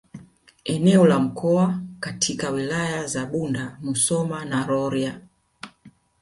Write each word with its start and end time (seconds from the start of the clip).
Eneo 0.63 1.05
la 1.07 1.19
mkoa 1.19 1.81
katika 1.99 2.49
Wilaya 2.49 3.05
za 3.07 3.25
Bunda 3.25 3.77
Musoma 3.81 4.45
na 4.45 4.65
Rorya 4.67 5.21